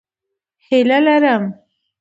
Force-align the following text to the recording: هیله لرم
هیله 0.67 0.99
لرم 1.05 1.43